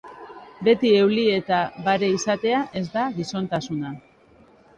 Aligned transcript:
Beti 0.67 0.93
euli 1.01 1.25
eta 1.33 1.59
bare 1.89 2.09
izatea 2.15 2.63
ez 2.81 2.85
da 2.97 3.05
gizontasuna. 3.21 3.95